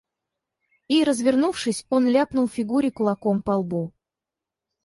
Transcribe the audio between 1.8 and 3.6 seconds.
он ляпнул Фигуре кулаком по